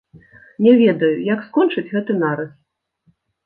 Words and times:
Не 0.67 0.73
ведаю, 0.79 1.11
як 1.35 1.45
скончыць 1.51 1.87
гэты 1.95 2.19
нарыс. 2.25 2.51